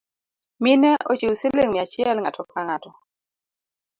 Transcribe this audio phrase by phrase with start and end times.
[0.63, 2.89] Mine ochiu siling’ mia achiel ng’ato kang’ato